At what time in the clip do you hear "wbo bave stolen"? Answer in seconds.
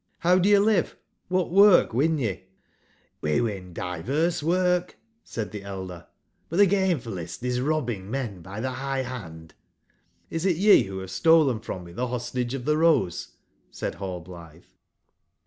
10.87-11.59